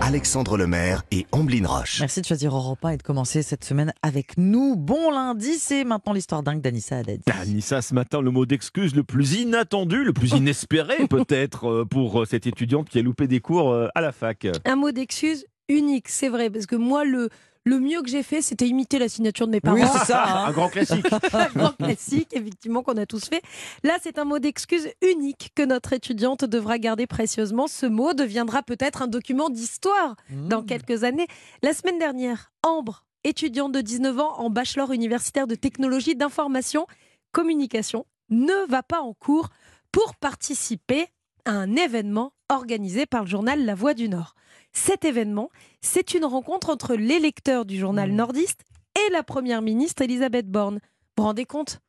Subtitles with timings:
[0.00, 2.00] Alexandre Lemaire et Amblin Roche.
[2.00, 4.74] Merci de choisir Europe 1 et de commencer cette semaine avec nous.
[4.76, 7.20] Bon lundi, c'est maintenant l'histoire dingue d'Anissa Haddad.
[7.40, 12.22] Anissa, ce matin, le mot d'excuse le plus inattendu, le plus inespéré peut-être euh, pour
[12.22, 14.48] euh, cette étudiante qui a loupé des cours euh, à la fac.
[14.64, 17.28] un mot d'excuse unique, c'est vrai, parce que moi, le,
[17.64, 19.76] le mieux que j'ai fait, c'était imiter la signature de mes parents.
[19.76, 20.24] Oui, c'est ça.
[20.26, 20.46] hein.
[20.46, 21.06] Un grand classique.
[21.32, 23.42] un grand classique, effectivement, qu'on a tous fait.
[23.84, 27.66] Là, c'est un mot d'excuse unique que notre étudiante devra garder précieusement.
[27.66, 30.66] Ce mot deviendra peut-être un document d'histoire dans Mmh.
[30.66, 31.26] quelques années.
[31.62, 36.86] La semaine dernière, Ambre, étudiante de 19 ans en bachelor universitaire de technologie d'information
[37.32, 39.48] communication, ne va pas en cours
[39.92, 41.06] pour participer
[41.44, 44.34] à un événement organisé par le journal La Voix du Nord.
[44.72, 48.16] Cet événement, c'est une rencontre entre les lecteurs du journal Mmh.
[48.16, 48.60] nordiste
[48.96, 50.76] et la première ministre Elisabeth Borne.
[50.76, 51.80] Vous vous rendez compte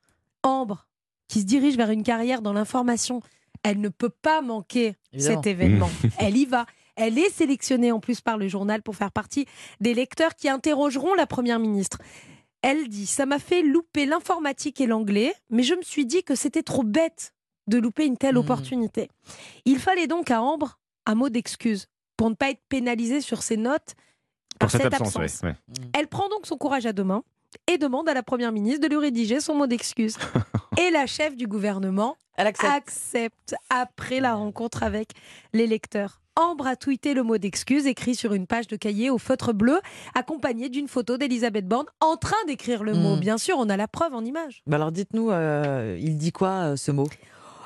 [0.44, 0.88] Ambre,
[1.28, 3.22] qui se dirige vers une carrière dans l'information,
[3.64, 5.42] elle ne peut pas manquer Évidemment.
[5.44, 5.90] cet événement.
[6.18, 6.66] elle y va.
[6.96, 9.46] Elle est sélectionnée en plus par le journal pour faire partie
[9.80, 12.00] des lecteurs qui interrogeront la première ministre.
[12.64, 16.36] Elle dit Ça m'a fait louper l'informatique et l'anglais, mais je me suis dit que
[16.36, 17.34] c'était trop bête
[17.68, 18.42] de louper une telle Mhm.
[18.42, 19.10] opportunité.
[19.66, 23.58] Il fallait donc à Ambre un mot d'excuse pour ne pas être pénalisée sur ses
[23.58, 23.96] notes
[24.60, 25.42] par Pour cette cette absence, absence.
[25.44, 25.86] ouais, ouais.
[25.94, 27.24] Elle prend donc son courage à deux mains
[27.68, 30.18] et demande à la première ministre de lui rédiger son mot d'excuse.
[30.80, 32.72] et la chef du gouvernement Elle accepte.
[32.72, 35.10] accepte après la rencontre avec
[35.54, 36.20] les lecteurs.
[36.38, 39.80] Ambre a tweeté le mot d'excuse écrit sur une page de cahier au feutre bleu,
[40.16, 43.18] accompagné d'une photo d'Elisabeth Borne en train d'écrire le mot.
[43.18, 43.20] Mm.
[43.20, 44.64] Bien sûr, on a la preuve en image.
[44.66, 47.08] Bah alors dites-nous, euh, il dit quoi euh, ce mot?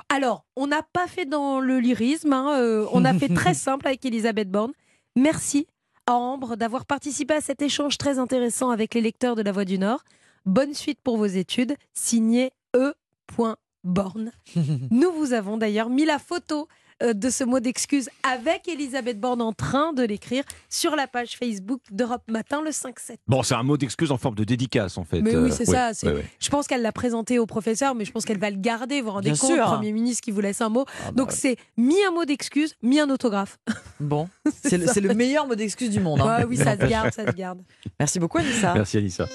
[0.10, 3.88] Alors, on n'a pas fait dans le lyrisme, hein, euh, on a fait très simple
[3.88, 4.72] avec Elisabeth Borne.
[5.16, 5.68] Merci
[6.06, 9.66] à Ambre d'avoir participé à cet échange très intéressant avec les lecteurs de La Voix
[9.66, 10.04] du Nord.
[10.46, 11.76] Bonne suite pour vos études.
[11.94, 12.94] Signé E.
[13.86, 14.32] Borne.
[14.92, 16.68] Nous vous avons d'ailleurs mis la photo
[17.04, 21.36] euh, de ce mot d'excuse avec Elisabeth Borne en train de l'écrire sur la page
[21.38, 23.18] Facebook d'Europe Matin le 5-7.
[23.28, 25.22] Bon, c'est un mot d'excuse en forme de dédicace en fait.
[25.22, 26.26] Mais oui, Euh, c'est ça, c'est- ouais, ouais.
[26.40, 29.02] Je pense qu'elle l'a présenté au professeur, mais je pense qu'elle va le garder.
[29.02, 29.66] Vous vous rendez Bien compte, sûr.
[29.66, 30.86] Premier ministre qui vous laisse un mot.
[30.88, 31.36] Ah bah Donc ouais.
[31.36, 33.60] c'est mi un mot d'excuse, mi un autographe.
[34.00, 34.28] Bon,
[34.64, 36.20] c'est le, meilleur mot d'excuse du monde.
[36.22, 36.46] hein.
[36.50, 37.60] Oui, ça se garde, ça se garde.
[38.00, 38.74] Merci beaucoup Anissa.
[38.74, 39.26] Merci Anissa.